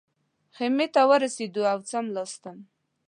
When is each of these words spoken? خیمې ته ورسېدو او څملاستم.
خیمې 0.55 0.87
ته 0.93 1.01
ورسېدو 1.09 1.63
او 1.71 1.79
څملاستم. 1.89 2.57